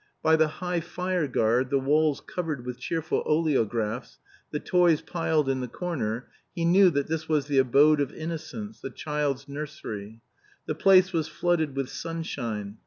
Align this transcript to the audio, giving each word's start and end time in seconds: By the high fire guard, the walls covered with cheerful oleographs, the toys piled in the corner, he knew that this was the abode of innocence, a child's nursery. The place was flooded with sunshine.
By 0.23 0.35
the 0.35 0.47
high 0.47 0.79
fire 0.79 1.27
guard, 1.27 1.69
the 1.69 1.77
walls 1.77 2.21
covered 2.25 2.65
with 2.65 2.79
cheerful 2.79 3.21
oleographs, 3.23 4.17
the 4.49 4.59
toys 4.59 4.99
piled 4.99 5.47
in 5.47 5.59
the 5.59 5.67
corner, 5.67 6.27
he 6.55 6.65
knew 6.65 6.89
that 6.89 7.05
this 7.05 7.29
was 7.29 7.45
the 7.45 7.59
abode 7.59 8.01
of 8.01 8.11
innocence, 8.11 8.83
a 8.83 8.89
child's 8.89 9.47
nursery. 9.47 10.21
The 10.65 10.73
place 10.73 11.13
was 11.13 11.27
flooded 11.27 11.75
with 11.75 11.87
sunshine. 11.89 12.79